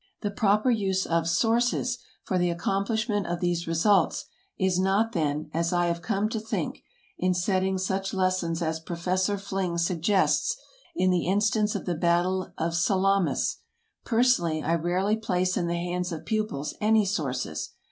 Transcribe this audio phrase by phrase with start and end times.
[0.21, 4.25] The proper use of "Sources" for the accomplishment of these results
[4.57, 6.81] is not, then, as I have come to think,
[7.19, 10.57] in setting such lessons as Professor Fling suggests
[10.95, 13.57] in the instance of the Battle of Salamis;
[14.03, 17.73] personally I rarely place in the hands of pupils any sources.